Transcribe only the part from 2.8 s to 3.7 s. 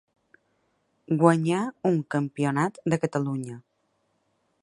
de Catalunya.